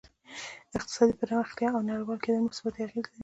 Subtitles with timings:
[0.77, 3.19] اقتصادي پرمختیا او نړیوال کېدل مثبتې اغېزې لري